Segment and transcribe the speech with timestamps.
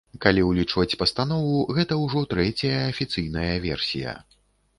[0.23, 4.17] Калі ўлічваць пастанову, гэта ўжо трэцяя афіцыйная версія.